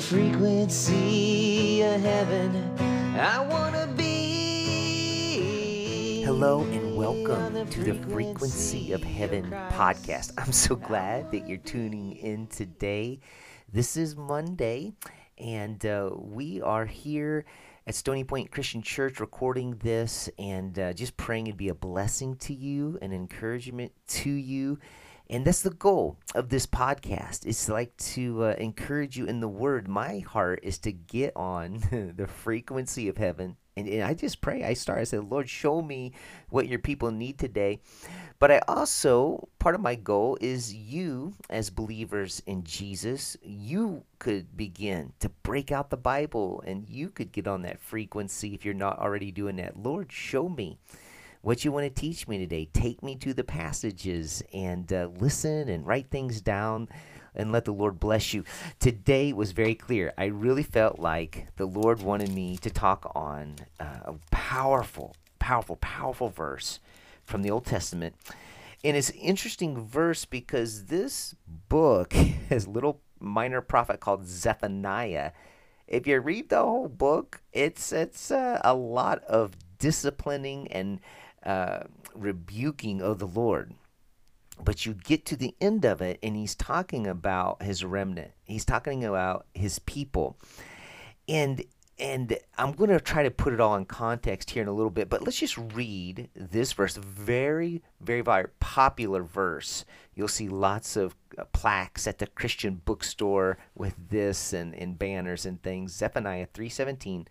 [0.00, 2.56] frequency of heaven.
[3.18, 5.32] I wanna be.
[6.24, 10.32] Hello and welcome to the Frequency of Heaven podcast.
[10.38, 13.20] I'm so glad that you're tuning in today.
[13.70, 14.94] This is Monday,
[15.36, 17.44] and uh, we are here
[17.86, 22.36] at Stony Point Christian Church recording this and uh, just praying it'd be a blessing
[22.36, 24.78] to you, an encouragement to you.
[25.30, 27.46] And that's the goal of this podcast.
[27.46, 29.86] It's like to uh, encourage you in the word.
[29.86, 33.56] My heart is to get on the frequency of heaven.
[33.76, 34.64] And, and I just pray.
[34.64, 34.98] I start.
[34.98, 36.14] I say, Lord, show me
[36.48, 37.78] what your people need today.
[38.40, 44.56] But I also, part of my goal is you, as believers in Jesus, you could
[44.56, 48.74] begin to break out the Bible and you could get on that frequency if you're
[48.74, 49.80] not already doing that.
[49.80, 50.80] Lord, show me
[51.42, 52.68] what you want to teach me today.
[52.72, 56.88] Take me to the passages and uh, listen and write things down
[57.34, 58.44] and let the Lord bless you.
[58.78, 60.12] Today was very clear.
[60.18, 65.76] I really felt like the Lord wanted me to talk on uh, a powerful, powerful,
[65.76, 66.80] powerful verse
[67.24, 68.16] from the Old Testament.
[68.82, 71.34] And it's an interesting verse because this
[71.68, 72.12] book
[72.48, 75.32] has little minor prophet called Zephaniah.
[75.86, 81.00] If you read the whole book, it's it's uh, a lot of disciplining and
[81.44, 81.80] uh,
[82.14, 83.74] rebuking of the Lord.
[84.62, 88.32] But you get to the end of it, and he's talking about his remnant.
[88.44, 90.36] He's talking about his people,
[91.26, 91.64] and
[91.98, 94.90] and I'm going to try to put it all in context here in a little
[94.90, 95.10] bit.
[95.10, 99.84] But let's just read this verse, very very very popular verse.
[100.14, 105.46] You'll see lots of uh, plaques at the Christian bookstore with this and, and banners
[105.46, 105.94] and things.
[105.94, 107.26] Zephaniah 3:17.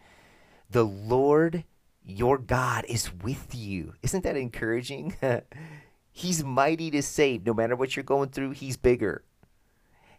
[0.71, 1.63] The Lord
[2.09, 3.93] your God is with you.
[4.01, 5.15] Isn't that encouraging?
[6.11, 7.45] he's mighty to save.
[7.45, 9.23] No matter what you're going through, He's bigger.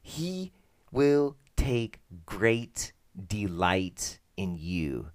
[0.02, 0.52] He
[0.92, 2.92] will take great
[3.26, 5.10] delight in you.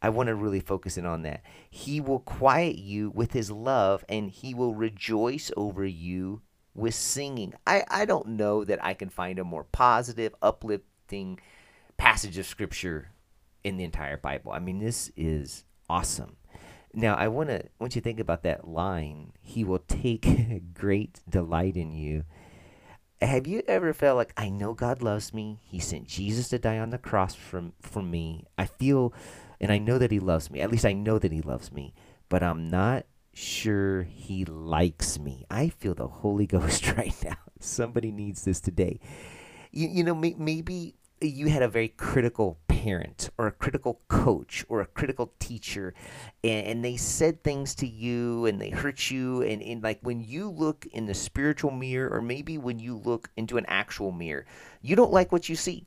[0.00, 1.42] I want to really focus in on that.
[1.70, 6.42] He will quiet you with His love and He will rejoice over you
[6.74, 7.54] with singing.
[7.66, 11.38] I, I don't know that I can find a more positive, uplifting
[11.96, 13.10] passage of Scripture
[13.62, 14.52] in the entire Bible.
[14.52, 16.36] I mean, this is awesome.
[16.94, 19.32] Now, I want to want you to think about that line.
[19.40, 20.26] He will take
[20.74, 22.24] great delight in you.
[23.20, 25.60] Have you ever felt like I know God loves me?
[25.62, 28.46] He sent Jesus to die on the cross for for me.
[28.56, 29.12] I feel
[29.60, 30.60] and I know that he loves me.
[30.60, 31.94] At least I know that he loves me,
[32.28, 33.04] but I'm not
[33.34, 35.44] sure he likes me.
[35.50, 37.36] I feel the Holy Ghost right now.
[37.60, 38.98] Somebody needs this today.
[39.70, 44.64] You, you know, may, maybe you had a very critical parent or a critical coach
[44.68, 45.94] or a critical teacher
[46.42, 50.20] and, and, they said things to you and they hurt you and, and like when
[50.20, 54.44] you look in the spiritual mirror or maybe when you look into an actual mirror
[54.80, 55.86] you don't like what you see.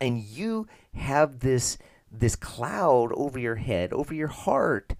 [0.00, 1.78] And you have this
[2.10, 4.94] this cloud over your head over your heart.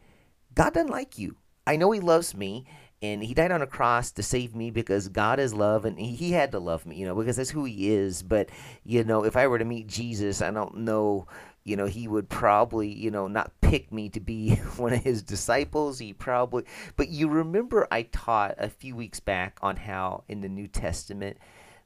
[0.55, 1.37] God doesn't like you.
[1.67, 2.65] I know he loves me
[3.03, 6.15] and he died on a cross to save me because God is love and he,
[6.15, 8.23] he had to love me, you know, because that's who he is.
[8.23, 8.49] But,
[8.85, 11.27] you know, if I were to meet Jesus, I don't know,
[11.65, 15.21] you know, he would probably, you know, not pick me to be one of his
[15.21, 15.99] disciples.
[15.99, 16.63] He probably,
[16.95, 21.39] but you remember I taught a few weeks back on how in the New Testament,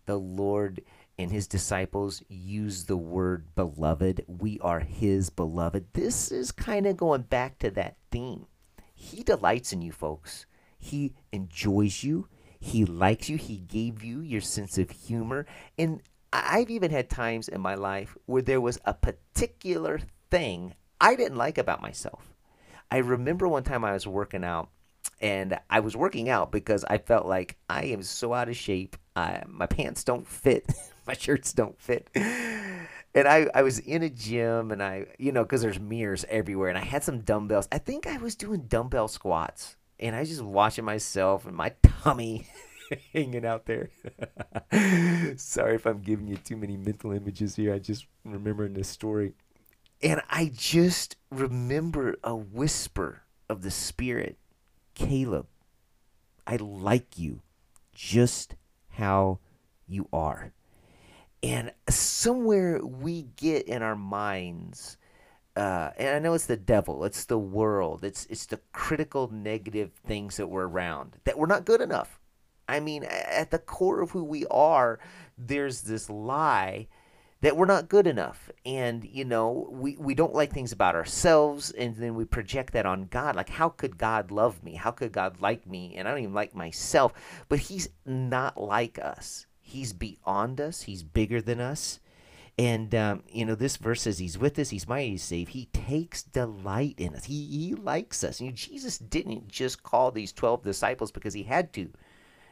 [0.05, 0.83] the Lord
[1.19, 4.23] and his disciples use the word beloved.
[4.27, 5.87] We are his beloved.
[5.95, 8.45] This is kind of going back to that theme.
[8.95, 10.45] He delights in you, folks
[10.87, 12.29] he enjoys you.
[12.59, 13.37] He likes you.
[13.37, 15.47] He gave you your sense of humor.
[15.79, 16.03] And
[16.33, 21.37] I've even had times in my life where there was a particular thing I didn't
[21.37, 22.35] like about myself.
[22.91, 24.71] I remember one time I was working out
[25.21, 28.97] and I was working out because I felt like I am so out of shape.
[29.15, 30.73] I, my pants don't fit,
[31.07, 32.11] my shirts don't fit.
[32.15, 36.69] And I, I was in a gym and I, you know, because there's mirrors everywhere
[36.69, 37.69] and I had some dumbbells.
[37.73, 41.73] I think I was doing dumbbell squats and I was just watching myself and my
[42.03, 42.47] tummy
[43.13, 43.91] hanging out there.
[45.37, 47.75] Sorry if I'm giving you too many mental images here.
[47.75, 49.33] I just remembering this story.
[50.03, 54.37] And I just remember a whisper of the Spirit
[54.95, 55.47] Caleb,
[56.47, 57.43] I like you
[57.95, 58.57] just
[58.91, 59.41] how
[59.87, 60.53] you are.
[61.43, 64.97] And somewhere we get in our minds
[65.57, 69.93] uh, and I know it's the devil, it's the world, it's it's the critical negative
[70.07, 72.21] things that we're around that we're not good enough.
[72.69, 74.99] I mean, at the core of who we are,
[75.39, 76.89] there's this lie
[77.41, 81.71] that we're not good enough, and you know, we we don't like things about ourselves,
[81.71, 83.35] and then we project that on God.
[83.35, 84.75] Like, how could God love me?
[84.75, 85.95] How could God like me?
[85.97, 87.15] And I don't even like myself.
[87.49, 89.47] But He's not like us.
[89.61, 90.83] He's beyond us.
[90.83, 92.01] He's bigger than us
[92.59, 95.49] And um, you know, this verse says he's with us, he's mighty to save.
[95.49, 97.25] He takes delight in us.
[97.25, 98.41] He he likes us.
[98.41, 101.91] You know, Jesus didn't just call these twelve disciples because he had to.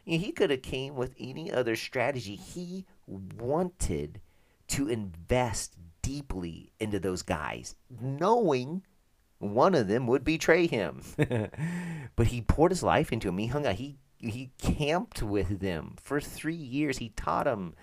[0.04, 2.36] You know, he could have came with any other strategy.
[2.36, 4.20] He wanted
[4.68, 8.82] to invest deeply into those guys, knowing
[9.38, 11.00] one of them would betray him.
[12.16, 13.38] but he poured his life into him.
[13.38, 13.76] He hung out.
[13.76, 16.98] He he camped with them for three years.
[16.98, 17.74] He taught them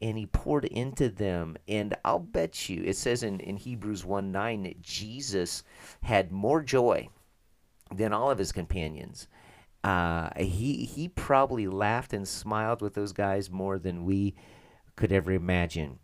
[0.00, 1.56] and he poured into them.
[1.68, 5.62] And I'll bet you, it says in, in Hebrews 1 9 that Jesus
[6.02, 7.08] had more joy
[7.94, 9.28] than all of his companions.
[9.82, 14.34] Uh, he, he probably laughed and smiled with those guys more than we
[14.96, 15.98] could ever imagine.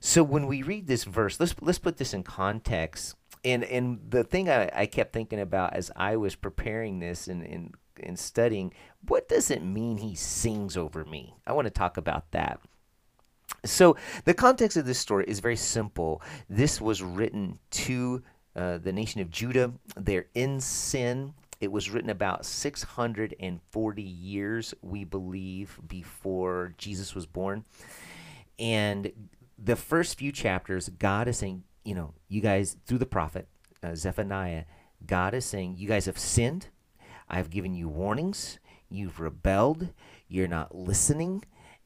[0.00, 3.14] So when we read this verse, let's, let's put this in context.
[3.44, 7.42] And, and the thing I, I kept thinking about as I was preparing this and,
[7.42, 8.72] and, and studying,
[9.06, 11.34] what does it mean he sings over me?
[11.46, 12.60] I want to talk about that.
[13.64, 16.22] So, the context of this story is very simple.
[16.48, 18.22] This was written to
[18.56, 19.72] uh, the nation of Judah.
[19.96, 21.34] They're in sin.
[21.60, 27.64] It was written about 640 years, we believe, before Jesus was born.
[28.58, 29.12] And
[29.62, 33.46] the first few chapters, God is saying, you know, you guys, through the prophet
[33.82, 34.64] uh, Zephaniah,
[35.06, 36.68] God is saying, you guys have sinned.
[37.28, 38.58] I've given you warnings.
[38.88, 39.90] You've rebelled.
[40.28, 41.44] You're not listening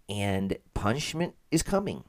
[0.08, 2.04] and punishment is coming.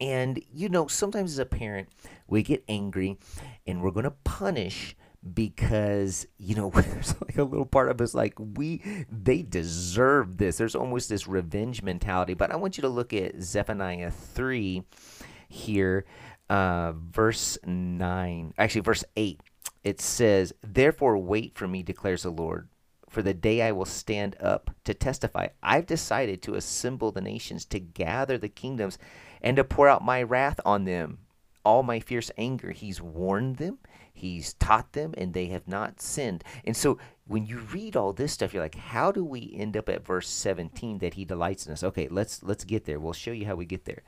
[0.00, 1.88] And, you know, sometimes as a parent,
[2.26, 3.18] we get angry
[3.66, 4.96] and we're going to punish
[5.34, 10.56] because, you know, there's like a little part of us like, we, they deserve this.
[10.56, 12.34] There's almost this revenge mentality.
[12.34, 14.82] But I want you to look at Zephaniah 3
[15.48, 16.04] here,
[16.50, 19.40] uh, verse 9, actually, verse 8.
[19.84, 22.68] It says, Therefore, wait for me, declares the Lord
[23.18, 25.48] for the day I will stand up to testify.
[25.60, 28.96] I've decided to assemble the nations, to gather the kingdoms,
[29.42, 31.18] and to pour out my wrath on them.
[31.64, 32.70] All my fierce anger.
[32.70, 33.78] He's warned them,
[34.12, 36.44] he's taught them, and they have not sinned.
[36.64, 39.88] And so when you read all this stuff, you're like, how do we end up
[39.88, 41.82] at verse 17 that he delights in us?
[41.82, 43.00] Okay, let's let's get there.
[43.00, 44.04] We'll show you how we get there.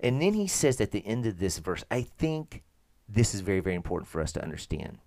[0.00, 2.62] And then he says at the end of this verse, I think
[3.08, 4.98] this is very, very important for us to understand.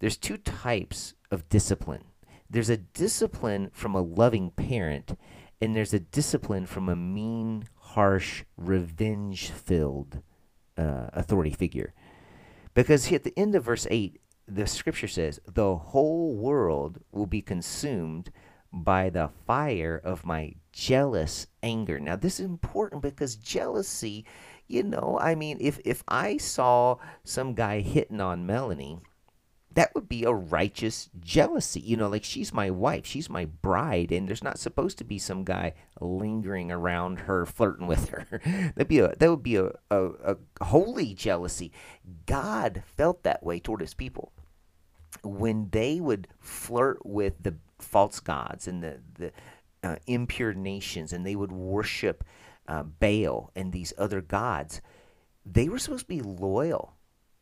[0.00, 2.06] There's two types of discipline
[2.48, 5.18] there's a discipline from a loving parent,
[5.60, 10.22] and there's a discipline from a mean, harsh, revenge filled
[10.76, 11.94] uh, authority figure.
[12.74, 17.42] Because at the end of verse 8, the scripture says, The whole world will be
[17.42, 18.30] consumed
[18.72, 21.98] by the fire of my jealous anger.
[21.98, 24.24] Now, this is important because jealousy,
[24.68, 28.98] you know, I mean, if, if I saw some guy hitting on Melanie,
[29.76, 31.80] that would be a righteous jealousy.
[31.80, 35.18] You know, like she's my wife, she's my bride, and there's not supposed to be
[35.18, 38.26] some guy lingering around her, flirting with her.
[38.74, 41.72] That'd be a that would be a, a, a holy jealousy.
[42.24, 44.32] God felt that way toward his people.
[45.22, 49.32] When they would flirt with the false gods and the, the
[49.84, 52.24] uh, impure nations, and they would worship
[52.66, 54.80] uh, Baal and these other gods,
[55.44, 56.95] they were supposed to be loyal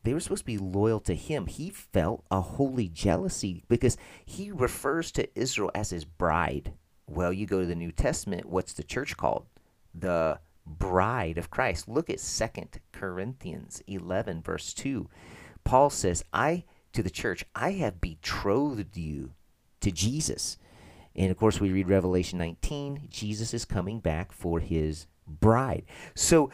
[0.04, 1.46] they were supposed to be loyal to him.
[1.46, 6.74] He felt a holy jealousy because he refers to Israel as his bride.
[7.06, 9.46] Well, you go to the New Testament, what's the church called?
[9.94, 11.88] The bride of Christ.
[11.88, 15.08] Look at Second Corinthians 11, verse 2.
[15.64, 19.32] Paul says, I, to the church, I have betrothed you
[19.80, 20.58] to Jesus.
[21.16, 25.84] And of course, we read Revelation 19, Jesus is coming back for his bride.
[26.14, 26.50] So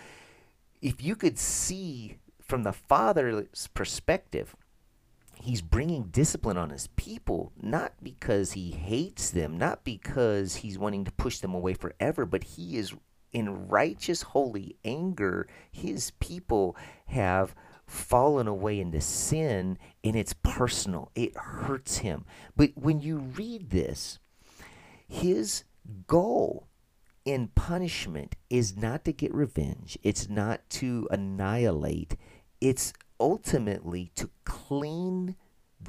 [0.82, 2.16] if you could see
[2.50, 4.56] from the father's perspective,
[5.36, 11.04] he's bringing discipline on his people, not because he hates them, not because he's wanting
[11.04, 12.92] to push them away forever, but he is
[13.32, 15.46] in righteous, holy anger.
[15.70, 16.76] His people
[17.06, 17.54] have
[17.86, 21.12] fallen away into sin, and it's personal.
[21.14, 22.24] It hurts him.
[22.56, 24.18] But when you read this,
[25.06, 25.62] his
[26.08, 26.66] goal
[27.24, 32.16] in punishment is not to get revenge, it's not to annihilate,
[32.60, 35.36] it's ultimately to clean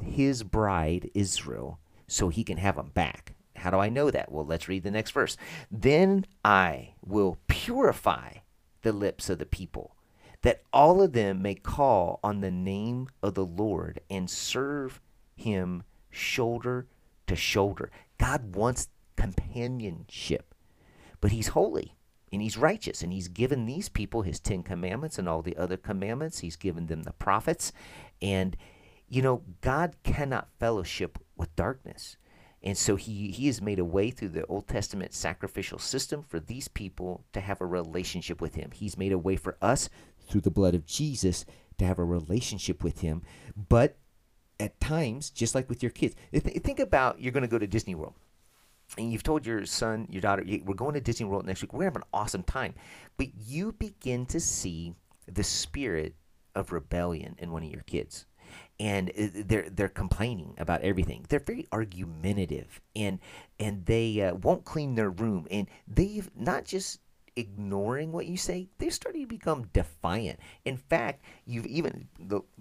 [0.02, 3.36] his bride, Israel, so he can have them back.
[3.56, 4.32] How do I know that?
[4.32, 5.38] Well, let's read the next verse.
[5.70, 8.36] Then I will purify
[8.82, 9.96] the lips of the people,
[10.42, 15.00] that all of them may call on the name of the Lord and serve
[15.36, 16.88] him shoulder
[17.28, 17.92] to shoulder.
[18.18, 20.56] God wants companionship,
[21.20, 21.96] but he's holy
[22.32, 25.78] and he's righteous and he's given these people his 10 commandments and all the other
[25.78, 27.72] commandments he's given them the prophets
[28.22, 28.56] and
[29.10, 32.18] you know god cannot fellowship with darkness
[32.64, 36.40] And so he, he has made a way through the Old Testament sacrificial system for
[36.40, 38.72] these people to have a relationship with him.
[38.72, 39.90] He's made a way for us
[40.28, 41.46] through the blood of Jesus
[41.80, 43.24] to have a relationship with him.
[43.56, 43.98] But
[44.60, 47.68] at times, just like with your kids, th- think about you're going to go to
[47.68, 48.14] Disney World.
[48.98, 51.74] And you've told your son, your daughter, we're going to Disney World next week.
[51.74, 52.74] We're having an awesome time.
[53.18, 54.96] But you begin to see
[55.28, 56.16] the spirit
[56.56, 58.26] of rebellion in one of your kids
[58.80, 61.26] and uh, they're they're complaining about everything.
[61.30, 63.20] They're very argumentative, and
[63.60, 67.00] and they uh, won't clean their room, and they've not just
[67.36, 70.40] ignoring what you say, they're starting to become defiant.
[70.66, 72.08] In fact, you've even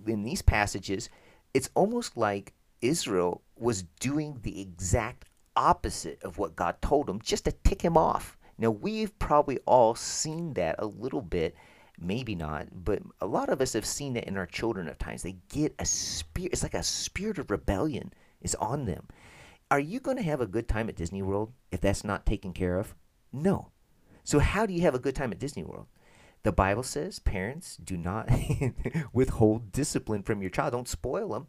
[0.07, 1.09] in these passages,
[1.55, 5.30] it's almost like Israel was doing the exact
[5.61, 8.39] opposite of what God told them, just to tick him off.
[8.59, 11.55] Now we've probably all seen that a little bit
[12.01, 15.23] maybe not, but a lot of us have seen it in our children at times.
[15.23, 19.07] They get a spirit, it's like a spirit of rebellion is on them.
[19.71, 22.53] Are you going to have a good time at Disney World if that's not taken
[22.53, 22.95] care of?
[23.33, 23.71] No.
[24.25, 25.87] So, how do you have a good time at Disney World?
[26.43, 28.29] The Bible says parents do not
[29.13, 31.47] withhold discipline from your child, don't spoil them.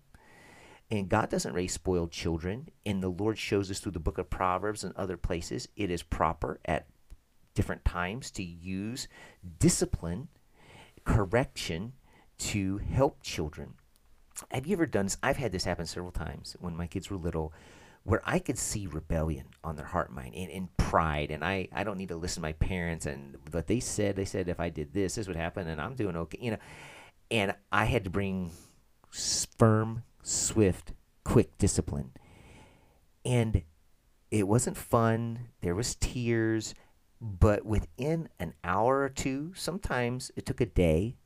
[0.91, 2.67] And God doesn't raise spoiled children.
[2.86, 6.03] And the Lord shows us through the book of Proverbs and other places it is
[6.03, 6.88] proper at
[7.55, 9.07] different times to use
[9.60, 10.27] discipline
[11.05, 11.93] correction
[12.38, 13.74] to help children.
[14.51, 15.17] Have you ever done this?
[15.24, 17.53] I've had this happen several times when my kids were little
[18.03, 21.29] where I could see rebellion on their heart mind and, and pride.
[21.29, 24.15] And I, I don't need to listen to my parents and what they said.
[24.15, 26.39] They said if I did this, this would happen and I'm doing okay.
[26.41, 26.57] You know,
[27.29, 28.51] and I had to bring
[29.57, 32.12] firm, swift, quick discipline.
[33.25, 33.63] And
[34.30, 35.50] it wasn't fun.
[35.62, 36.74] There was tears.
[37.20, 41.18] But within an hour or two, sometimes it took a day,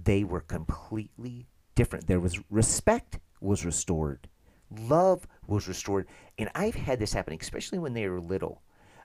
[0.00, 2.06] they were completely different.
[2.06, 4.28] There was respect was restored.
[4.70, 6.06] Love was restored.
[6.38, 8.62] And I've had this happen, especially when they were little.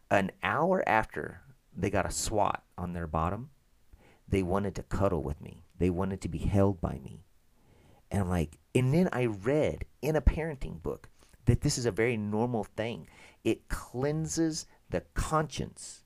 [0.10, 1.42] An hour after
[1.75, 3.50] they got a swat on their bottom,
[4.28, 5.63] they wanted to cuddle with me.
[5.78, 7.25] They wanted to be held by me.
[8.12, 11.10] And I'm like, and then I read in a parenting book
[11.46, 13.08] that this is a very normal thing.
[13.44, 16.03] It cleanses the conscience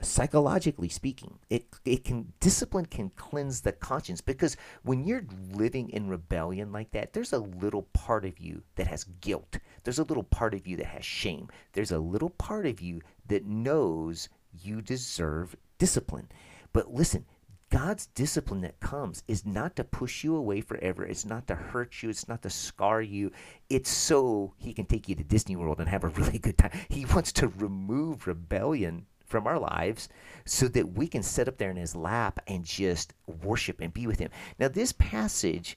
[0.00, 1.38] psychologically speaking.
[1.50, 6.90] It it can discipline can cleanse the conscience because when you're living in rebellion like
[6.92, 9.58] that there's a little part of you that has guilt.
[9.84, 11.48] There's a little part of you that has shame.
[11.72, 16.28] There's a little part of you that knows you deserve discipline.
[16.72, 17.26] But listen
[17.74, 21.04] God's discipline that comes is not to push you away forever.
[21.04, 22.08] It's not to hurt you.
[22.08, 23.32] It's not to scar you.
[23.68, 26.70] It's so He can take you to Disney World and have a really good time.
[26.88, 30.08] He wants to remove rebellion from our lives
[30.44, 33.12] so that we can sit up there in his lap and just
[33.42, 34.30] worship and be with him.
[34.60, 35.76] Now, this passage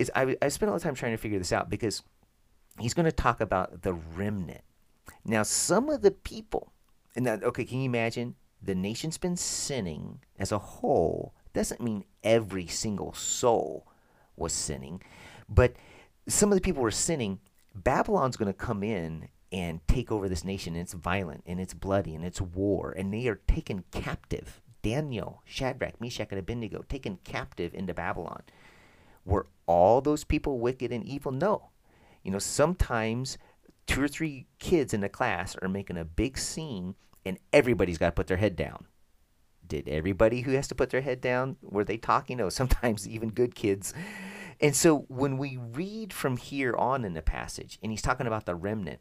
[0.00, 2.02] is, I, I spent a lot of time trying to figure this out because
[2.80, 4.62] he's going to talk about the remnant.
[5.24, 6.72] Now, some of the people,
[7.14, 8.34] and that, okay, can you imagine?
[8.62, 11.34] The nation's been sinning as a whole.
[11.52, 13.86] Doesn't mean every single soul
[14.36, 15.02] was sinning,
[15.48, 15.74] but
[16.28, 17.40] some of the people were sinning.
[17.74, 20.74] Babylon's going to come in and take over this nation.
[20.74, 22.94] And it's violent and it's bloody and it's war.
[22.96, 24.60] And they are taken captive.
[24.82, 28.42] Daniel, Shadrach, Meshach, and Abednego taken captive into Babylon.
[29.24, 31.30] Were all those people wicked and evil?
[31.30, 31.68] No.
[32.24, 33.38] You know, sometimes
[33.86, 38.06] two or three kids in a class are making a big scene and everybody's got
[38.06, 38.86] to put their head down.
[39.66, 42.38] Did everybody who has to put their head down, were they talking?
[42.38, 43.94] No, sometimes even good kids.
[44.60, 48.46] And so when we read from here on in the passage, and he's talking about
[48.46, 49.00] the remnant,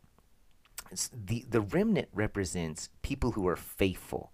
[1.14, 4.32] the the remnant represents people who are faithful.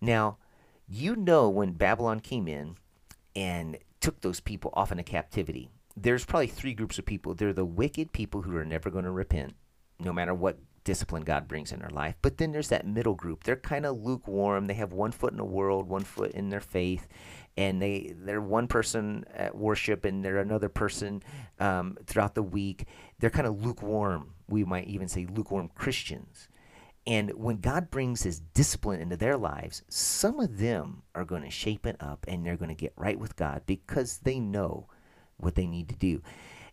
[0.00, 0.38] Now,
[0.86, 2.76] you know when Babylon came in
[3.34, 7.34] and took those people off into captivity, there's probably three groups of people.
[7.34, 9.54] They're the wicked people who are never going to repent,
[9.98, 10.58] no matter what
[10.88, 12.16] discipline God brings in their life.
[12.22, 13.44] But then there's that middle group.
[13.44, 14.66] They're kind of lukewarm.
[14.66, 17.06] They have one foot in the world, one foot in their faith,
[17.58, 21.22] and they they're one person at worship and they're another person
[21.60, 22.86] um, throughout the week.
[23.18, 26.48] They're kind of lukewarm we might even say lukewarm Christians.
[27.06, 31.50] And when God brings his discipline into their lives, some of them are going to
[31.50, 34.88] shape it up and they're going to get right with God because they know
[35.36, 36.22] what they need to do.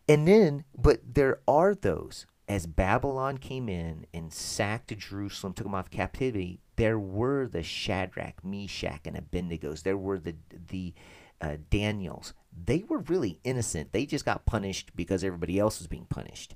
[0.08, 5.76] And then, but there are those, as Babylon came in and sacked Jerusalem, took them
[5.76, 9.84] off captivity, there were the Shadrach, Meshach, and Abednego's.
[9.84, 10.36] There were the,
[10.70, 10.94] the
[11.42, 12.34] uh, Daniels.
[12.66, 13.92] They were really innocent.
[13.92, 16.56] They just got punished because everybody else was being punished.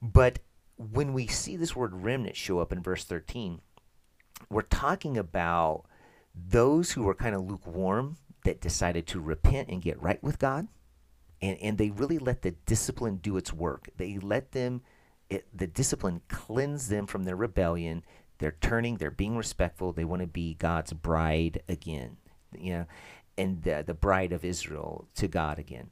[0.00, 0.38] But
[0.76, 3.60] when we see this word remnant show up in verse 13,
[4.48, 5.84] we're talking about
[6.34, 10.68] those who were kind of lukewarm that decided to repent and get right with God.
[11.42, 13.88] And, and they really let the discipline do its work.
[13.96, 14.82] They let them
[15.30, 18.04] it, the discipline cleansed them from their rebellion.
[18.38, 19.92] They're turning, they're being respectful.
[19.92, 22.16] They want to be God's bride again,
[22.58, 22.86] you know,
[23.38, 25.90] and the, the bride of Israel to God again.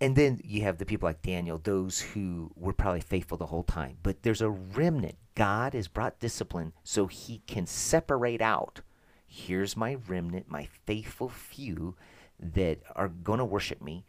[0.00, 3.62] And then you have the people like Daniel, those who were probably faithful the whole
[3.62, 3.98] time.
[4.02, 5.16] But there's a remnant.
[5.36, 8.80] God has brought discipline so he can separate out.
[9.26, 11.94] Here's my remnant, my faithful few
[12.40, 14.04] that are going to worship me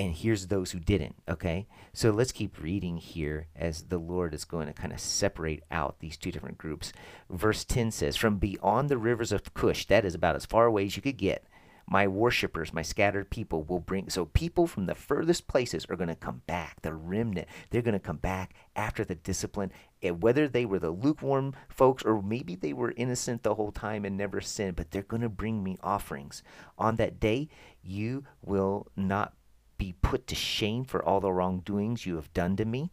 [0.00, 1.14] and here's those who didn't.
[1.28, 5.62] Okay, so let's keep reading here as the Lord is going to kind of separate
[5.70, 6.90] out these two different groups.
[7.28, 10.86] Verse 10 says, From beyond the rivers of Cush, that is about as far away
[10.86, 11.44] as you could get,
[11.86, 14.08] my worshippers, my scattered people will bring.
[14.08, 16.80] So people from the furthest places are going to come back.
[16.80, 19.70] The remnant, they're going to come back after the discipline.
[20.02, 24.06] And whether they were the lukewarm folks or maybe they were innocent the whole time
[24.06, 26.42] and never sinned, but they're going to bring me offerings.
[26.78, 27.48] On that day,
[27.82, 29.34] you will not
[29.80, 32.90] be put to shame for all the wrongdoings you have done to me,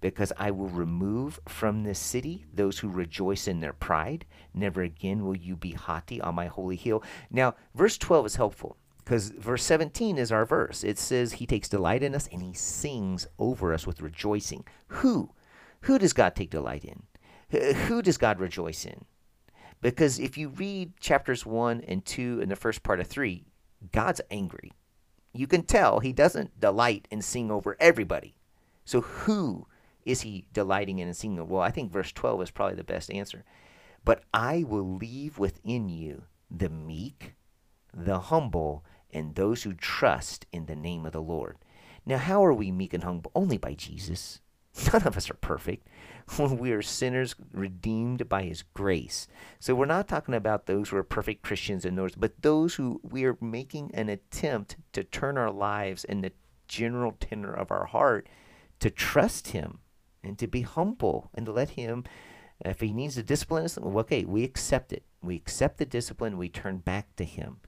[0.00, 4.26] because I will remove from this city those who rejoice in their pride.
[4.52, 7.04] Never again will you be haughty on my holy hill.
[7.30, 10.82] Now, verse 12 is helpful because verse 17 is our verse.
[10.82, 14.64] It says, He takes delight in us and He sings over us with rejoicing.
[14.88, 15.30] Who?
[15.82, 17.04] Who does God take delight in?
[17.86, 19.04] Who does God rejoice in?
[19.80, 23.44] Because if you read chapters 1 and 2 and the first part of 3,
[23.92, 24.72] God's angry
[25.34, 28.36] you can tell he doesn't delight in sing over everybody.
[28.84, 29.66] So who
[30.04, 31.54] is he delighting in and singing over?
[31.54, 33.44] Well, I think verse 12 is probably the best answer.
[34.04, 37.34] But I will leave within you the meek,
[37.92, 41.56] the humble, and those who trust in the name of the Lord.
[42.06, 43.32] Now, how are we meek and humble?
[43.34, 44.40] Only by Jesus.
[44.92, 45.86] None of us are perfect.
[46.38, 49.28] we are sinners redeemed by his grace.
[49.60, 53.00] So we're not talking about those who are perfect Christians and those, but those who
[53.02, 56.32] we are making an attempt to turn our lives and the
[56.66, 58.28] general tenor of our heart
[58.80, 59.78] to trust him
[60.22, 62.04] and to be humble and to let him
[62.64, 65.04] if he needs to discipline us, okay, we accept it.
[65.22, 67.58] We accept the discipline, we turn back to him.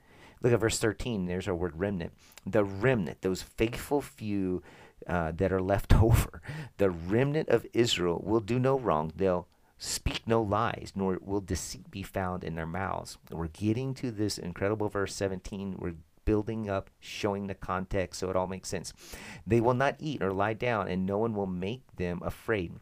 [0.43, 1.27] Look at verse 13.
[1.27, 2.13] There's our word remnant.
[2.45, 4.63] The remnant, those faithful few
[5.07, 6.41] uh, that are left over.
[6.79, 9.13] The remnant of Israel will do no wrong.
[9.15, 13.19] They'll speak no lies, nor will deceit be found in their mouths.
[13.31, 15.77] We're getting to this incredible verse 17.
[15.79, 18.93] We're building up, showing the context so it all makes sense.
[19.47, 22.73] They will not eat or lie down, and no one will make them afraid.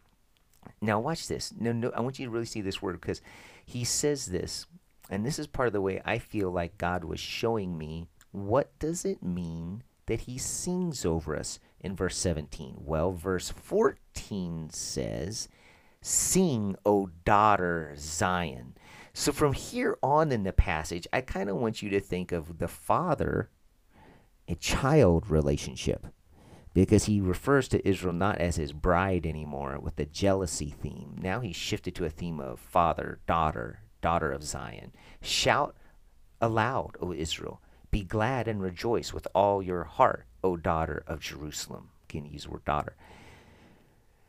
[0.80, 1.52] Now, watch this.
[1.58, 3.20] No, no, I want you to really see this word because
[3.64, 4.66] he says this,
[5.10, 8.76] and this is part of the way I feel like God was showing me what
[8.78, 12.76] does it mean that he sings over us in verse 17?
[12.78, 15.48] Well, verse 14 says,
[16.00, 18.74] Sing, O daughter Zion.
[19.12, 22.58] So from here on in the passage, I kind of want you to think of
[22.58, 23.50] the father
[24.48, 26.06] a child relationship
[26.74, 31.16] because he refers to Israel not as his bride anymore with the jealousy theme.
[31.20, 34.92] Now he's shifted to a theme of father, daughter, daughter of Zion.
[35.22, 35.76] Shout
[36.40, 37.62] aloud, O Israel.
[37.94, 41.90] Be glad and rejoice with all your heart, O daughter of Jerusalem.
[42.10, 42.96] Again, use the word daughter.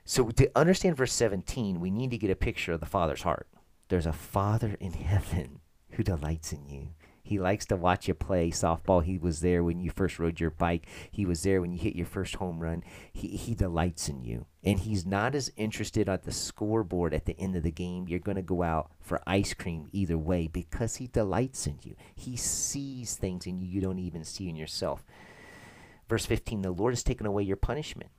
[0.04, 3.48] So to understand verse 17, we need to get a picture of the Father's heart.
[3.88, 5.62] There's a Father in heaven
[5.94, 6.90] who delights in you.
[7.26, 9.04] He likes to watch you play softball.
[9.04, 10.86] He was there when you first rode your bike.
[11.10, 12.84] He was there when you hit your first home run.
[13.12, 14.46] He, he delights in you.
[14.64, 18.08] And he's not as interested at the scoreboard at the end of the game.
[18.08, 21.96] You're going to go out for ice cream either way because he delights in you.
[22.14, 25.04] He sees things in you you don't even see in yourself.
[26.08, 28.12] Verse 15 The Lord has taken away your punishment,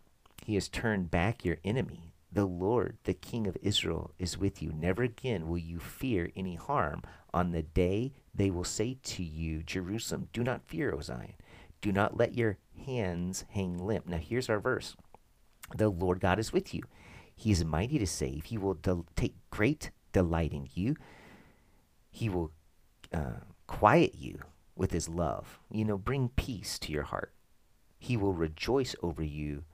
[0.44, 2.12] he has turned back your enemy.
[2.32, 4.72] The Lord, the King of Israel, is with you.
[4.72, 7.02] Never again will you fear any harm.
[7.32, 11.34] On the day they will say to you, Jerusalem, do not fear, O Zion.
[11.80, 14.06] Do not let your hands hang limp.
[14.06, 14.94] Now, here's our verse
[15.74, 16.82] The Lord God is with you.
[17.34, 18.44] He is mighty to save.
[18.44, 18.78] He will
[19.14, 20.96] take great delight in you.
[22.10, 22.52] He will
[23.12, 24.40] uh, quiet you
[24.74, 25.58] with his love.
[25.70, 27.32] You know, bring peace to your heart.
[27.98, 29.64] He will rejoice over you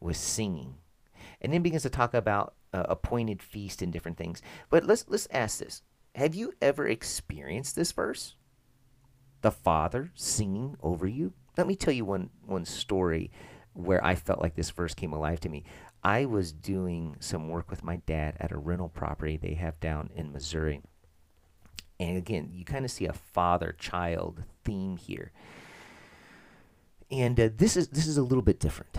[0.00, 0.76] with singing.
[1.40, 4.42] And then begins to talk about uh, appointed feast and different things.
[4.70, 5.82] But let's let's ask this:
[6.14, 8.34] Have you ever experienced this verse?
[9.40, 11.32] The Father singing over you.
[11.56, 13.30] Let me tell you one one story
[13.72, 15.64] where I felt like this verse came alive to me.
[16.04, 20.10] I was doing some work with my dad at a rental property they have down
[20.14, 20.82] in Missouri.
[21.98, 25.32] And again, you kind of see a father child theme here.
[27.10, 28.98] And uh, this is this is a little bit different.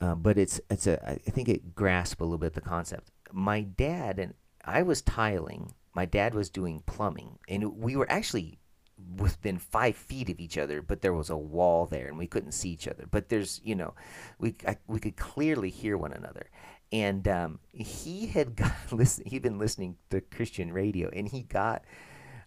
[0.00, 3.10] Uh, but it's it's a I think it grasps a little bit the concept.
[3.32, 5.72] My dad and I was tiling.
[5.94, 8.58] My dad was doing plumbing, and we were actually
[9.16, 12.52] within five feet of each other, but there was a wall there, and we couldn't
[12.52, 13.06] see each other.
[13.10, 13.94] But there's you know,
[14.38, 16.50] we I, we could clearly hear one another,
[16.92, 21.84] and um, he had got listen, he'd been listening to Christian radio, and he got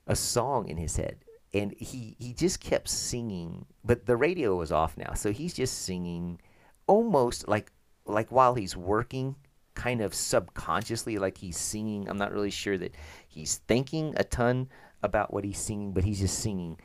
[0.08, 1.18] a song in his head,
[1.54, 5.82] and he he just kept singing, but the radio was off now, so he's just
[5.82, 6.40] singing,
[6.88, 7.72] almost like
[8.06, 9.36] like while he's working,
[9.76, 12.10] kind of subconsciously, like he's singing.
[12.10, 12.96] I'm not really sure that
[13.28, 14.70] he's thinking a ton
[15.02, 16.78] about what he's singing, but he's just singing.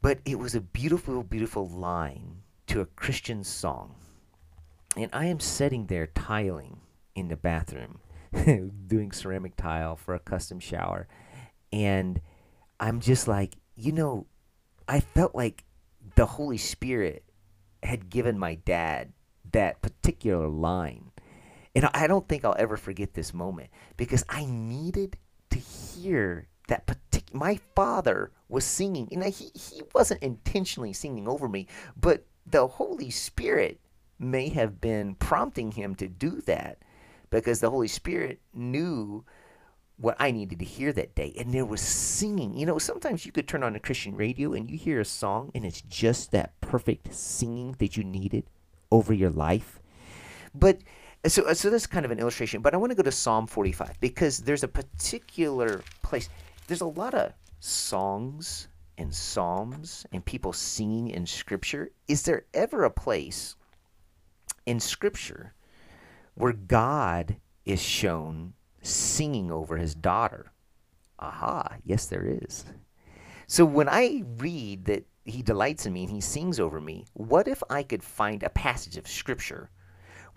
[0.00, 3.94] But it was a beautiful, beautiful line to a Christian song
[4.98, 6.80] and I am sitting there tiling
[7.14, 8.00] in the bathroom,
[8.86, 11.06] doing ceramic tile for a custom shower.
[11.72, 12.20] And
[12.80, 14.26] I'm just like, you know,
[14.88, 15.64] I felt like
[16.16, 17.22] the Holy Spirit
[17.82, 19.12] had given my dad
[19.52, 21.07] that particular line.
[21.78, 25.16] And I don't think I'll ever forget this moment because I needed
[25.50, 27.38] to hear that particular.
[27.38, 33.10] My father was singing, and he, he wasn't intentionally singing over me, but the Holy
[33.10, 33.78] Spirit
[34.18, 36.78] may have been prompting him to do that
[37.30, 39.24] because the Holy Spirit knew
[39.98, 41.32] what I needed to hear that day.
[41.38, 42.56] And there was singing.
[42.56, 45.52] You know, sometimes you could turn on a Christian radio and you hear a song
[45.54, 48.46] and it's just that perfect singing that you needed
[48.90, 49.78] over your life.
[50.52, 50.80] But
[51.26, 52.62] so, uh, so that's kind of an illustration.
[52.62, 56.28] But I want to go to Psalm 45 because there's a particular place.
[56.66, 61.90] There's a lot of songs and psalms and people singing in Scripture.
[62.06, 63.56] Is there ever a place
[64.66, 65.54] in Scripture
[66.34, 70.52] where God is shown singing over his daughter.
[71.18, 72.64] Aha, yes, there is.
[73.46, 77.48] So when I read that he delights in me and he sings over me, what
[77.48, 79.70] if I could find a passage of Scripture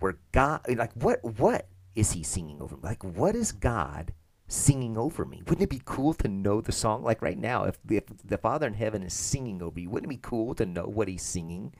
[0.02, 2.82] where God, like, what, what is he singing over me?
[2.82, 4.12] Like, what is God
[4.48, 5.42] singing over me?
[5.46, 7.02] Wouldn't it be cool to know the song?
[7.02, 10.16] Like right now, if, if the Father in heaven is singing over you, wouldn't it
[10.16, 11.72] be cool to know what he's singing?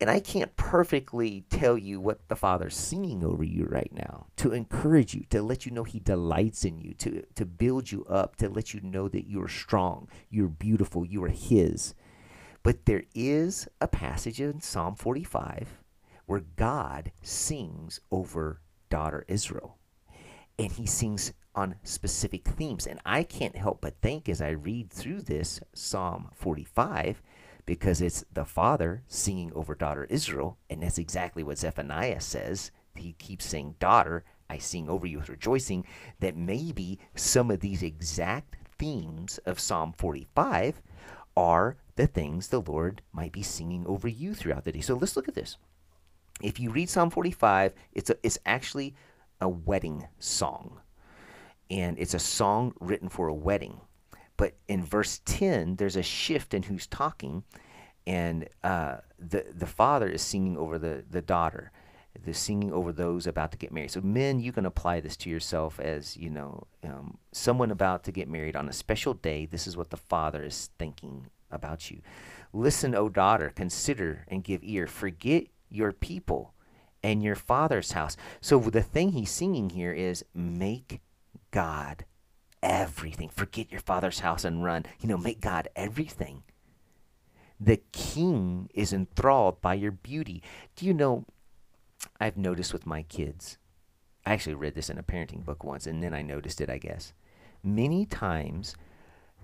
[0.00, 4.52] And I can't perfectly tell you what the Father's singing over you right now to
[4.52, 8.36] encourage you, to let you know He delights in you, to, to build you up,
[8.36, 11.94] to let you know that you're strong, you're beautiful, you are His.
[12.62, 15.78] But there is a passage in Psalm 45
[16.26, 18.60] where God sings over
[18.90, 19.78] daughter Israel.
[20.58, 22.86] And He sings on specific themes.
[22.86, 27.22] And I can't help but think as I read through this Psalm 45
[27.64, 32.70] because it's the father singing over daughter Israel, and that's exactly what Zephaniah says.
[32.94, 35.84] He keeps saying, Daughter, I sing over you with rejoicing,
[36.20, 40.80] that maybe some of these exact themes of Psalm 45
[41.36, 44.80] are the things the Lord might be singing over you throughout the day.
[44.80, 45.56] So let's look at this.
[46.42, 48.94] If you read Psalm 45, it's, a, it's actually
[49.40, 50.80] a wedding song.
[51.70, 53.80] And it's a song written for a wedding.
[54.36, 57.42] But in verse 10, there's a shift in who's talking,
[58.06, 61.72] and uh, the, the father is singing over the, the daughter.
[62.24, 63.90] The singing over those about to get married.
[63.90, 68.12] So, men, you can apply this to yourself as you know, um, someone about to
[68.12, 69.44] get married on a special day.
[69.44, 72.00] This is what the father is thinking about you.
[72.54, 74.86] Listen, O daughter, consider and give ear.
[74.86, 76.54] Forget your people
[77.02, 78.16] and your father's house.
[78.40, 81.00] So, the thing he's singing here is make
[81.50, 82.04] God
[82.62, 83.28] everything.
[83.28, 84.86] Forget your father's house and run.
[85.00, 86.42] You know, make God everything.
[87.58, 90.42] The king is enthralled by your beauty.
[90.74, 91.24] Do you know?
[92.20, 93.58] I've noticed with my kids,
[94.26, 96.78] I actually read this in a parenting book once, and then I noticed it, I
[96.78, 97.12] guess.
[97.62, 98.76] Many times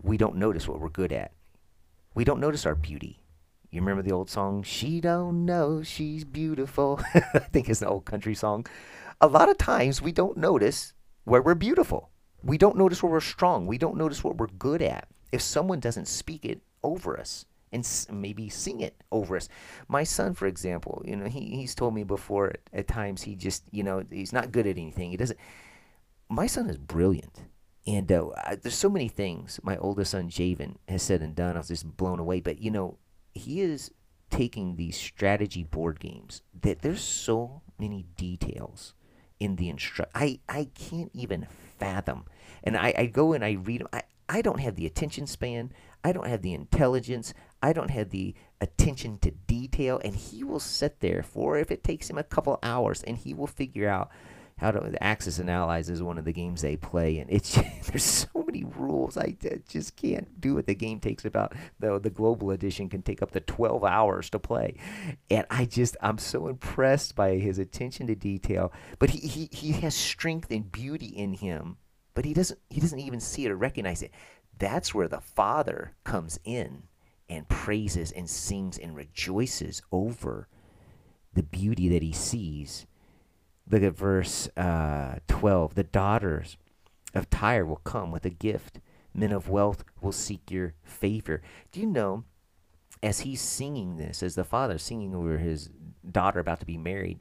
[0.03, 1.33] we don't notice what we're good at,
[2.15, 3.22] we don't notice our beauty.
[3.73, 7.01] You remember the old song, She Don't Know She's Beautiful?
[7.15, 8.67] I think it's an old country song.
[9.19, 10.93] A lot of times we don't notice
[11.25, 12.11] where we're beautiful.
[12.45, 13.67] We don't notice where we're strong.
[13.67, 15.09] We don't notice what we're good at.
[15.33, 19.49] If someone doesn't speak it over us and maybe sing it over us.
[19.89, 23.35] My son, for example, you know, he, he's told me before at, at times he
[23.35, 25.13] just, you know, he's not good at anything.
[25.13, 25.39] He doesn't.
[26.29, 27.45] My son is brilliant.
[27.87, 31.55] And uh, there's so many things my oldest son, Javen, has said and done.
[31.57, 32.41] I was just blown away.
[32.41, 32.99] But, you know,
[33.35, 33.91] he is
[34.31, 38.95] taking these strategy board games that there's so many details
[39.39, 40.13] in the instruct.
[40.15, 41.47] I, I can't even
[41.79, 42.25] fathom.
[42.65, 43.89] And I, I go and I read them.
[43.93, 45.73] I, I don't have the attention span.
[46.05, 47.35] I don't have the intelligence.
[47.63, 50.01] I don't have the attention to detail.
[50.05, 53.35] And he will sit there for, if it takes him a couple hours, and he
[53.35, 54.11] will figure out
[54.63, 55.03] how to.
[55.03, 57.19] Axis and Allies is one of the games they play.
[57.19, 57.55] And it's
[57.87, 59.17] there's so many rules.
[59.17, 59.37] I
[59.69, 60.67] just can't do it.
[60.67, 64.39] The game takes about, the, the global edition can take up to 12 hours to
[64.39, 64.77] play.
[65.31, 68.73] And I just, I'm so impressed by his attention to detail.
[68.99, 71.77] But he, he, he has strength and beauty in him
[72.15, 74.11] but he doesn't he doesn't even see it or recognize it
[74.59, 76.83] that's where the father comes in
[77.29, 80.49] and praises and sings and rejoices over
[81.35, 82.87] the beauty that he sees
[83.73, 85.75] Look at verse uh, 12.
[85.75, 86.59] The daughters
[87.15, 88.81] of Tyre will come with a gift.
[89.15, 91.41] Men of wealth will seek your favor.
[91.73, 92.25] Do you know,
[93.03, 95.71] as he's singing this, as the father singing over his
[96.09, 97.19] daughter about to be married,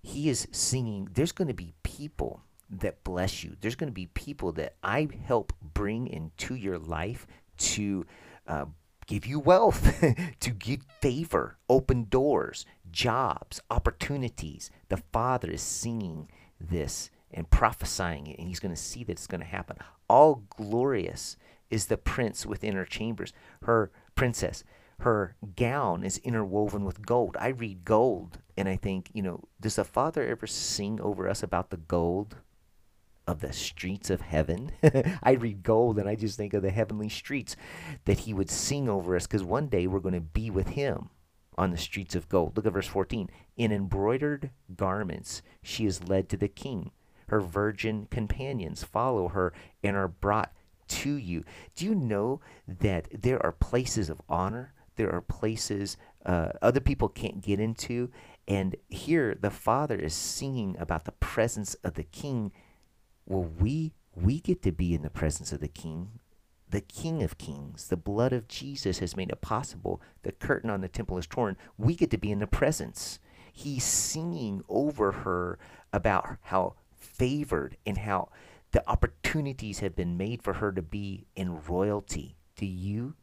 [0.00, 3.56] he is singing, there's going to be people that bless you.
[3.60, 7.26] There's going to be people that I help bring into your life
[7.58, 8.06] to
[8.46, 8.66] uh,
[9.08, 10.00] give you wealth,
[10.40, 14.70] to give favor, open doors, jobs, opportunities.
[14.88, 16.28] The Father is singing
[16.60, 19.78] this and prophesying it, and He's going to see that it's going to happen.
[20.08, 21.36] All glorious
[21.70, 24.62] is the prince within her chambers, her princess.
[25.00, 27.36] Her gown is interwoven with gold.
[27.38, 31.42] I read gold and I think, you know, does the Father ever sing over us
[31.42, 32.36] about the gold
[33.28, 34.72] of the streets of heaven.
[35.22, 37.56] I read gold and I just think of the heavenly streets
[38.06, 41.10] that he would sing over us because one day we're going to be with him
[41.58, 42.56] on the streets of gold.
[42.56, 43.28] Look at verse 14.
[43.58, 46.90] In embroidered garments she is led to the king.
[47.28, 49.52] Her virgin companions follow her
[49.84, 50.54] and are brought
[50.88, 51.44] to you.
[51.76, 54.72] Do you know that there are places of honor?
[54.96, 58.10] There are places uh, other people can't get into.
[58.48, 62.52] And here the Father is singing about the presence of the King
[63.28, 66.18] well, we we get to be in the presence of the King,
[66.68, 67.88] the King of Kings.
[67.88, 70.00] The blood of Jesus has made it possible.
[70.22, 71.56] The curtain on the temple is torn.
[71.76, 73.20] We get to be in the presence.
[73.52, 75.58] He's singing over her
[75.92, 78.30] about how favored and how
[78.72, 82.36] the opportunities have been made for her to be in royalty.
[82.56, 83.14] Do you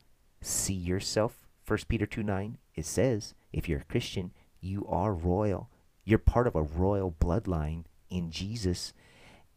[0.41, 1.47] see yourself?
[1.67, 5.69] 1 Peter 2 9, it says, if you're a Christian, you are royal.
[6.03, 8.93] You're part of a royal bloodline in Jesus.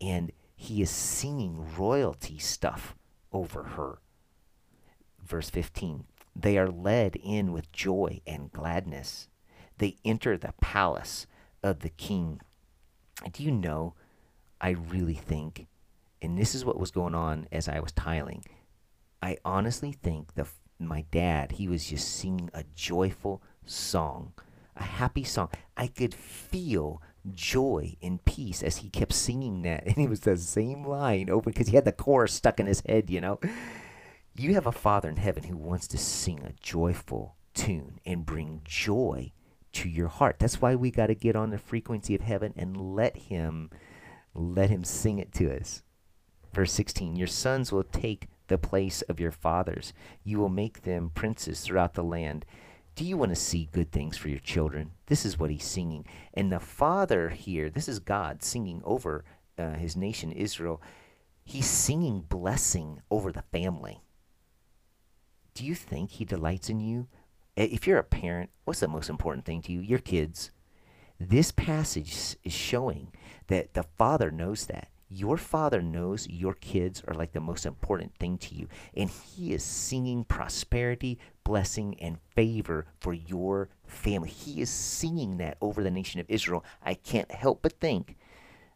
[0.01, 2.97] And he is singing royalty stuff
[3.33, 4.01] over her.
[5.25, 9.29] Verse 15 They are led in with joy and gladness.
[9.79, 11.29] They enter the palace
[11.63, 12.41] of the king.
[13.33, 13.95] Do you know?
[14.61, 15.69] I really think,
[16.21, 18.45] and this is what was going on as I was tiling.
[19.23, 20.49] I honestly think that
[20.81, 24.33] my dad, he was just singing a joyful song,
[24.75, 25.51] a happy song.
[25.77, 27.01] I could feel
[27.35, 29.85] joy and peace as he kept singing that.
[29.87, 32.83] And it was the same line over because he had the chorus stuck in his
[32.87, 33.41] head, you know.
[34.35, 38.61] You have a Father in heaven who wants to sing a joyful tune and bring
[38.65, 39.33] joy
[39.73, 40.37] to your heart.
[40.39, 43.71] That's why we got to get on the frequency of heaven and let him
[44.35, 45.83] let him sing it to us.
[46.55, 49.93] Verse 16, your sons will take the place of your fathers.
[50.25, 52.45] You will make them princes throughout the land.
[52.99, 54.91] Do you want to see good things for your children?
[55.07, 56.05] This is what he's singing.
[56.35, 59.25] And the Father here, this is God singing over
[59.57, 60.83] uh, his nation, Israel.
[61.45, 64.03] He's singing blessing over the family.
[65.55, 67.07] Do you think he delights in you?
[67.57, 69.79] If you're a parent, what's the most important thing to you?
[69.79, 70.51] Your kids.
[71.21, 73.13] This passage is showing
[73.47, 74.89] that the Father knows that.
[75.11, 79.55] Your father knows your kids are like the most important thing to you, and he
[79.55, 84.29] is singing prosperity, blessing, and favor for your family.
[84.29, 86.65] He is singing that over the nation of Israel.
[86.83, 88.17] I can't help but think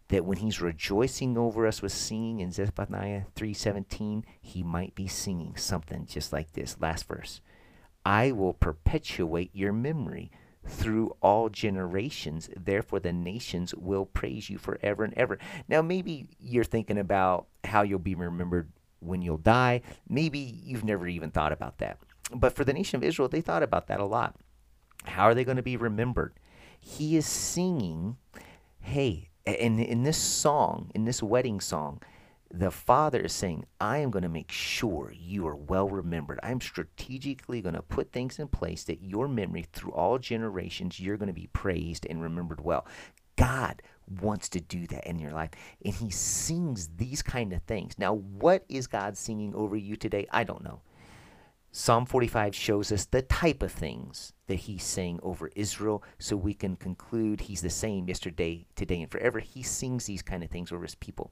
[0.09, 5.57] that when he's rejoicing over us with singing in Zephaniah 3:17, he might be singing
[5.57, 6.81] something just like this.
[6.81, 7.41] Last verse.
[8.05, 10.31] I will perpetuate your memory
[10.67, 12.49] through all generations.
[12.57, 15.39] Therefore, the nations will praise you forever and ever.
[15.69, 18.71] Now, maybe you're thinking about how you'll be remembered
[19.01, 19.83] when you'll die.
[20.09, 21.99] Maybe you've never even thought about that.
[22.33, 24.37] But for the nation of Israel, they thought about that a lot.
[25.05, 26.35] How are they going to be remembered?
[26.79, 28.17] He is singing,
[28.81, 32.01] hey, in, in this song, in this wedding song,
[32.53, 36.39] the Father is saying, I am going to make sure you are well remembered.
[36.43, 41.17] I'm strategically going to put things in place that your memory through all generations, you're
[41.17, 42.87] going to be praised and remembered well.
[43.37, 43.81] God
[44.21, 45.51] wants to do that in your life,
[45.83, 47.95] and He sings these kind of things.
[47.99, 50.27] Now, what is God singing over you today?
[50.31, 50.83] I don't know.
[51.75, 56.53] Psalm 45 shows us the type of things that he's saying over Israel, so we
[56.53, 59.41] can conclude he's the same yesterday, today, and forever.
[59.41, 61.31] He sings these kind of things over his people.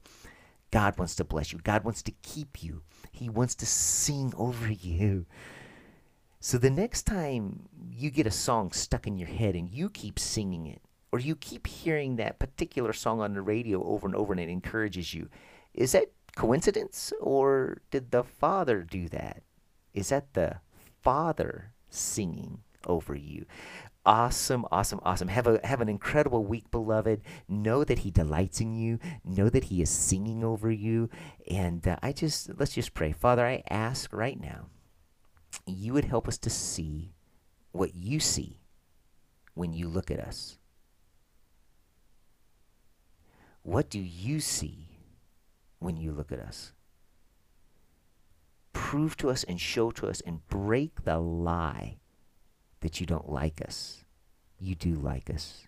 [0.71, 1.59] God wants to bless you.
[1.59, 2.81] God wants to keep you.
[3.11, 5.25] He wants to sing over you.
[6.39, 10.17] So the next time you get a song stuck in your head and you keep
[10.17, 10.81] singing it,
[11.11, 14.49] or you keep hearing that particular song on the radio over and over and it
[14.49, 15.29] encourages you,
[15.73, 19.43] is that coincidence or did the Father do that?
[19.93, 20.61] Is that the
[21.01, 23.45] Father singing over you?
[24.05, 25.27] Awesome awesome awesome.
[25.27, 27.21] Have a have an incredible week beloved.
[27.47, 28.99] Know that he delights in you.
[29.23, 31.09] Know that he is singing over you.
[31.49, 33.11] And uh, i just let's just pray.
[33.11, 34.67] Father i ask right now
[35.65, 37.13] you would help us to see
[37.71, 38.61] what you see
[39.53, 40.57] when you look at us.
[43.63, 44.87] What do you see
[45.79, 46.73] when you look at us?
[48.73, 51.97] Prove to us and show to us and break the lie
[52.81, 54.03] that you don't like us.
[54.59, 55.67] You do like us.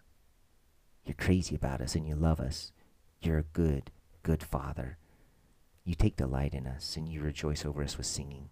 [1.05, 2.71] You're crazy about us and you love us.
[3.21, 4.97] You're a good, good Father.
[5.85, 8.49] You take delight in us and you rejoice over us with singing.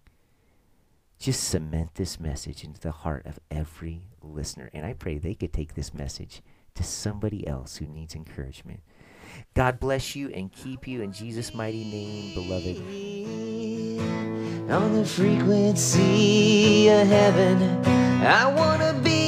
[1.18, 4.70] Just cement this message into the heart of every listener.
[4.72, 6.42] And I pray they could take this message
[6.74, 8.80] to somebody else who needs encouragement.
[9.54, 12.82] God bless you and keep you in Jesus' mighty name, beloved.
[14.70, 17.84] On the frequency of heaven,
[18.24, 19.18] I want to be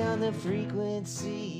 [0.00, 1.51] on the frequency.